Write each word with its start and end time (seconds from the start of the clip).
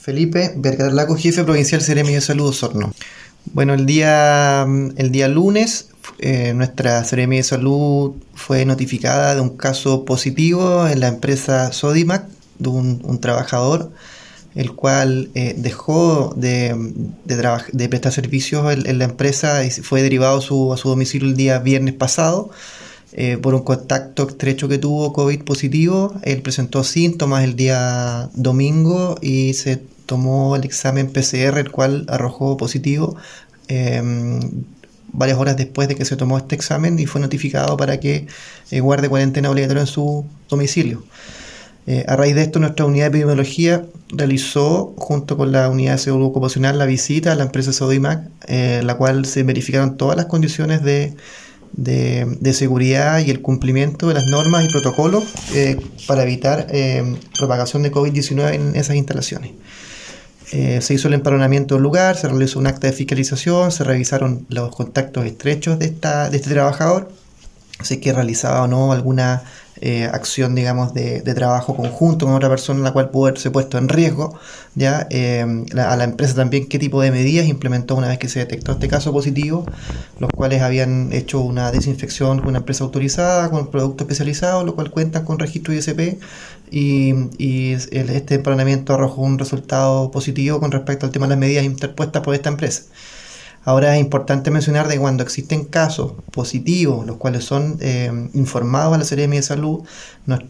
Felipe 0.00 0.54
Vergarlaco, 0.56 1.14
jefe 1.14 1.44
provincial 1.44 1.82
Seremi 1.82 2.14
de 2.14 2.22
Salud 2.22 2.48
Osorno. 2.48 2.94
Bueno, 3.52 3.74
el 3.74 3.84
día, 3.84 4.66
el 4.96 5.12
día 5.12 5.28
lunes 5.28 5.90
eh, 6.18 6.54
nuestra 6.54 7.04
Seremi 7.04 7.36
de 7.36 7.42
Salud 7.42 8.12
fue 8.34 8.64
notificada 8.64 9.34
de 9.34 9.42
un 9.42 9.58
caso 9.58 10.06
positivo 10.06 10.88
en 10.88 11.00
la 11.00 11.08
empresa 11.08 11.70
Sodimac 11.72 12.26
de 12.58 12.68
un, 12.70 13.20
trabajador 13.20 13.90
el 14.54 14.72
cual 14.74 15.30
eh, 15.34 15.54
dejó 15.56 16.32
de, 16.34 16.74
de, 17.24 17.88
prestar 17.88 18.12
servicios 18.12 18.72
en, 18.72 18.98
la 18.98 19.04
empresa 19.04 19.64
y 19.64 19.70
fue 19.70 20.02
derivado 20.02 20.38
a 20.38 20.76
su 20.76 20.88
domicilio 20.88 21.28
el 21.28 21.36
día 21.36 21.58
viernes 21.58 21.94
pasado 21.94 22.50
eh, 23.12 23.38
por 23.38 23.54
un 23.54 23.62
contacto 23.62 24.28
estrecho 24.28 24.68
que 24.68 24.78
tuvo 24.78 25.12
COVID 25.12 25.42
positivo. 25.42 26.14
Él 26.22 26.42
presentó 26.42 26.84
síntomas 26.84 27.42
el 27.42 27.56
día 27.56 28.30
domingo 28.34 29.16
y 29.20 29.54
se 29.54 29.82
tomó 30.10 30.56
el 30.56 30.64
examen 30.64 31.12
PCR, 31.12 31.58
el 31.58 31.70
cual 31.70 32.04
arrojó 32.08 32.56
positivo 32.56 33.16
em, 33.68 34.40
varias 35.12 35.38
horas 35.38 35.56
después 35.56 35.86
de 35.86 35.94
que 35.94 36.04
se 36.04 36.16
tomó 36.16 36.36
este 36.36 36.56
examen 36.56 36.98
y 36.98 37.06
fue 37.06 37.20
notificado 37.20 37.76
para 37.76 38.00
que 38.00 38.26
eh, 38.72 38.80
guarde 38.80 39.08
cuarentena 39.08 39.48
obligatoria 39.48 39.82
en 39.82 39.86
su 39.86 40.26
domicilio. 40.48 41.04
Eh, 41.86 42.04
a 42.08 42.16
raíz 42.16 42.34
de 42.34 42.42
esto, 42.42 42.58
nuestra 42.58 42.86
unidad 42.86 43.04
de 43.04 43.18
epidemiología 43.18 43.84
realizó, 44.08 44.94
junto 44.98 45.36
con 45.36 45.52
la 45.52 45.68
unidad 45.68 45.92
de 45.92 45.98
seguridad 45.98 46.28
ocupacional, 46.28 46.76
la 46.76 46.86
visita 46.86 47.30
a 47.30 47.36
la 47.36 47.44
empresa 47.44 47.72
Sodimac, 47.72 48.28
en 48.48 48.84
la 48.88 48.96
cual 48.96 49.26
se 49.26 49.44
verificaron 49.44 49.96
todas 49.96 50.16
las 50.16 50.26
condiciones 50.26 50.82
de, 50.82 51.14
de, 51.72 52.52
seguridad 52.52 53.20
y 53.24 53.30
el 53.30 53.42
cumplimiento 53.42 54.08
de 54.08 54.14
las 54.14 54.26
normas 54.26 54.64
y 54.64 54.68
protocolos 54.72 55.22
eh, 55.54 55.78
para 56.08 56.24
evitar 56.24 56.66
propagación 57.38 57.84
de 57.84 57.92
COVID-19 57.92 58.54
en 58.54 58.74
esas 58.74 58.96
instalaciones. 58.96 59.52
Eh, 60.52 60.80
se 60.80 60.94
hizo 60.94 61.08
el 61.08 61.14
empadronamiento 61.14 61.74
del 61.74 61.82
lugar, 61.82 62.16
se 62.16 62.28
realizó 62.28 62.58
un 62.58 62.66
acta 62.66 62.88
de 62.88 62.92
fiscalización, 62.92 63.70
se 63.70 63.84
revisaron 63.84 64.46
los 64.48 64.74
contactos 64.74 65.24
estrechos 65.24 65.78
de, 65.78 65.86
esta, 65.86 66.28
de 66.28 66.36
este 66.36 66.50
trabajador, 66.50 67.10
si 67.82 67.98
que 67.98 68.12
realizaba 68.12 68.62
o 68.62 68.66
no 68.66 68.92
alguna 68.92 69.44
eh, 69.82 70.04
acción, 70.04 70.54
digamos, 70.54 70.92
de, 70.92 71.22
trabajo 71.34 71.74
conjunto 71.74 72.26
con 72.26 72.34
otra 72.34 72.50
persona 72.50 72.80
la 72.80 72.92
cual 72.92 73.10
pudo 73.10 73.28
haberse 73.28 73.50
puesto 73.50 73.78
en 73.78 73.88
riesgo, 73.88 74.38
ya 74.74 75.06
eh, 75.10 75.64
a 75.74 75.96
la 75.96 76.04
empresa 76.04 76.34
también 76.34 76.68
qué 76.68 76.78
tipo 76.78 77.00
de 77.00 77.10
medidas 77.10 77.46
implementó 77.46 77.94
una 77.94 78.08
vez 78.08 78.18
que 78.18 78.28
se 78.28 78.40
detectó 78.40 78.72
este 78.72 78.88
caso 78.88 79.10
positivo, 79.12 79.64
los 80.18 80.30
cuales 80.30 80.60
habían 80.60 81.12
hecho 81.12 81.40
una 81.40 81.72
desinfección 81.72 82.40
con 82.40 82.48
una 82.48 82.58
empresa 82.58 82.84
autorizada, 82.84 83.50
con 83.50 83.70
productos 83.70 84.04
especializados, 84.04 84.66
lo 84.66 84.74
cual 84.74 84.90
cuentan 84.90 85.24
con 85.24 85.38
registro 85.38 85.72
ISP 85.72 86.18
y, 86.70 87.14
y 87.38 87.72
este 87.72 88.34
empadronamiento 88.34 88.92
arrojó 88.92 89.22
un 89.22 89.38
resultado 89.38 90.10
positivo 90.10 90.60
con 90.60 90.72
respecto 90.72 91.06
al 91.06 91.12
tema 91.12 91.26
de 91.26 91.30
las 91.30 91.38
medidas 91.38 91.64
interpuestas 91.64 92.22
por 92.22 92.34
esta 92.34 92.50
empresa. 92.50 92.82
Ahora 93.62 93.94
es 93.94 94.00
importante 94.00 94.50
mencionar 94.50 94.88
de 94.88 94.98
cuando 94.98 95.22
existen 95.22 95.64
casos 95.64 96.12
positivos, 96.32 97.06
los 97.06 97.16
cuales 97.16 97.44
son 97.44 97.76
eh, 97.80 98.10
informados 98.32 98.94
a 98.94 98.98
la 98.98 99.04
Seremi 99.04 99.36
de 99.36 99.42
Salud, 99.42 99.80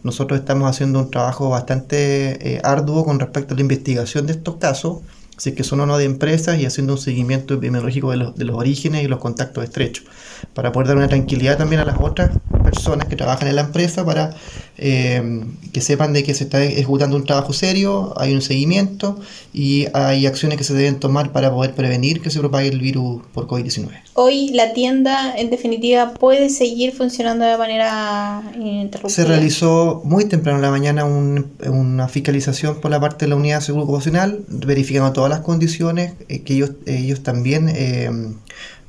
nosotros 0.03 0.39
estamos 0.39 0.69
haciendo 0.69 0.99
un 0.99 1.11
trabajo 1.11 1.49
bastante 1.49 2.55
eh, 2.55 2.61
arduo 2.63 3.03
con 3.03 3.19
respecto 3.19 3.53
a 3.53 3.57
la 3.57 3.61
investigación 3.61 4.27
de 4.27 4.33
estos 4.33 4.55
casos, 4.57 4.99
si 5.37 5.49
es 5.49 5.55
que 5.55 5.63
son 5.63 5.81
o 5.81 5.85
no 5.85 5.97
de 5.97 6.05
empresas 6.05 6.57
y 6.59 6.65
haciendo 6.65 6.93
un 6.93 6.99
seguimiento 6.99 7.55
epidemiológico 7.55 8.11
de 8.11 8.17
los, 8.17 8.35
de 8.35 8.45
los 8.45 8.55
orígenes 8.55 9.03
y 9.03 9.07
los 9.07 9.19
contactos 9.19 9.63
estrechos, 9.63 10.05
para 10.53 10.71
poder 10.71 10.89
dar 10.89 10.97
una 10.97 11.09
tranquilidad 11.09 11.57
también 11.57 11.81
a 11.81 11.85
las 11.85 11.97
otras 11.99 12.31
personas 12.71 13.07
que 13.07 13.15
trabajan 13.15 13.47
en 13.47 13.55
la 13.55 13.61
empresa 13.61 14.05
para 14.05 14.35
eh, 14.77 15.43
que 15.73 15.81
sepan 15.81 16.13
de 16.13 16.23
que 16.23 16.33
se 16.33 16.45
está 16.45 16.63
ejecutando 16.63 17.15
un 17.15 17.25
trabajo 17.25 17.53
serio, 17.53 18.13
hay 18.17 18.33
un 18.33 18.41
seguimiento 18.41 19.19
y 19.53 19.85
hay 19.93 20.25
acciones 20.25 20.57
que 20.57 20.63
se 20.63 20.73
deben 20.73 20.99
tomar 20.99 21.31
para 21.31 21.51
poder 21.51 21.75
prevenir 21.75 22.21
que 22.21 22.29
se 22.29 22.39
propague 22.39 22.69
el 22.69 22.79
virus 22.79 23.21
por 23.33 23.47
COVID-19. 23.47 23.89
Hoy 24.13 24.49
la 24.49 24.73
tienda 24.73 25.35
en 25.37 25.49
definitiva 25.49 26.13
puede 26.13 26.49
seguir 26.49 26.93
funcionando 26.93 27.45
de 27.45 27.57
manera 27.57 28.41
ininterrumpida. 28.55 29.13
Se 29.13 29.25
realizó 29.25 30.01
muy 30.03 30.25
temprano 30.25 30.57
en 30.57 30.63
la 30.63 30.71
mañana 30.71 31.05
una 31.05 32.07
fiscalización 32.07 32.81
por 32.81 32.91
la 32.91 32.99
parte 32.99 33.25
de 33.25 33.29
la 33.29 33.35
unidad 33.35 33.59
de 33.59 33.65
seguro 33.65 33.83
ocupacional, 33.83 34.43
verificando 34.47 35.13
todas 35.13 35.29
las 35.29 35.41
condiciones 35.41 36.13
eh, 36.27 36.41
que 36.41 36.55
ellos, 36.55 36.71
ellos 36.85 37.21
también 37.21 37.69
eh, 37.69 38.09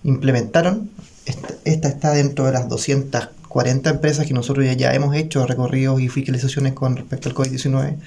implementaron. 0.05 0.91
esta 1.65 1.89
está 1.89 2.13
dentro 2.13 2.47
de 2.47 2.53
las 2.53 2.69
200 2.69 3.29
40 3.53 3.91
empresas 3.91 4.27
que 4.27 4.33
nosotros 4.33 4.65
ya, 4.77 4.95
hemos 4.95 5.15
hecho 5.15 5.47
recorridos 5.47 6.01
y 6.01 6.09
fiscalizaciones 6.09 6.73
con 6.73 6.97
respecto 6.97 7.29
al 7.29 7.35
COVID-19. 7.35 7.99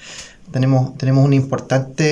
Tenemos, 0.50 0.98
tenemos 0.98 1.24
una 1.24 1.36
importante 1.36 2.04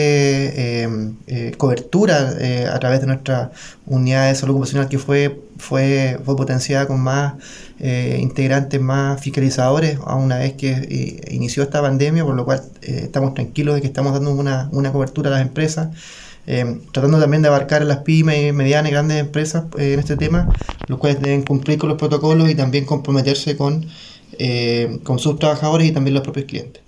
eh, 0.84 0.88
eh, 1.26 1.52
cobertura 1.56 2.32
eh, 2.38 2.68
a 2.72 2.78
través 2.78 3.00
de 3.00 3.08
nuestra 3.08 3.50
unidad 3.86 4.28
de 4.28 4.36
salud 4.36 4.54
ocupacional 4.54 4.88
que 4.88 5.00
fue, 5.00 5.40
fue, 5.58 6.20
fue 6.24 6.36
potenciada 6.36 6.86
con 6.86 7.00
más 7.00 7.34
integrantes, 7.80 8.80
más 8.80 9.20
fiscalizadores 9.20 9.98
a 10.06 10.14
una 10.14 10.38
vez 10.38 10.52
que 10.52 11.20
inició 11.28 11.64
esta 11.64 11.82
pandemia, 11.82 12.24
por 12.24 12.36
lo 12.36 12.44
cual 12.44 12.62
estamos 12.82 13.34
tranquilos 13.34 13.74
de 13.74 13.80
que 13.80 13.88
estamos 13.88 14.12
dando 14.12 14.32
una, 14.32 14.68
una 14.70 14.92
cobertura 14.92 15.28
a 15.28 15.32
las 15.32 15.42
empresas. 15.42 15.88
Eh, 16.46 16.80
tratando 16.92 17.18
también 17.18 17.42
de 17.42 17.48
abarcar 17.48 17.82
a 17.82 17.84
las 17.84 17.98
pymes, 17.98 18.52
medianas 18.52 18.90
y 18.90 18.92
grandes 18.92 19.18
empresas 19.18 19.64
eh, 19.78 19.94
en 19.94 20.00
este 20.00 20.16
tema, 20.16 20.48
los 20.88 20.98
cuales 20.98 21.20
deben 21.20 21.42
cumplir 21.42 21.78
con 21.78 21.88
los 21.88 21.98
protocolos 21.98 22.50
y 22.50 22.54
también 22.54 22.84
comprometerse 22.84 23.56
con, 23.56 23.86
eh, 24.38 25.00
con 25.04 25.18
sus 25.18 25.38
trabajadores 25.38 25.88
y 25.88 25.92
también 25.92 26.14
los 26.14 26.22
propios 26.22 26.46
clientes. 26.46 26.83